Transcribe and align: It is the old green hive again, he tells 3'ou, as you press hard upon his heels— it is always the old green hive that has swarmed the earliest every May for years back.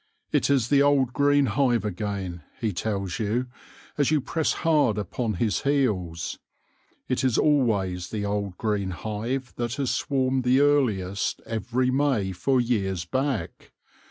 It 0.31 0.49
is 0.49 0.69
the 0.69 0.81
old 0.81 1.13
green 1.13 1.45
hive 1.45 1.85
again, 1.85 2.41
he 2.59 2.73
tells 2.73 3.11
3'ou, 3.11 3.45
as 3.99 4.09
you 4.09 4.19
press 4.19 4.51
hard 4.65 4.97
upon 4.97 5.35
his 5.35 5.61
heels— 5.61 6.39
it 7.07 7.23
is 7.23 7.37
always 7.37 8.09
the 8.09 8.25
old 8.25 8.57
green 8.57 8.89
hive 8.89 9.53
that 9.57 9.75
has 9.75 9.91
swarmed 9.91 10.43
the 10.43 10.59
earliest 10.59 11.39
every 11.45 11.91
May 11.91 12.31
for 12.31 12.59
years 12.59 13.05
back. 13.05 13.73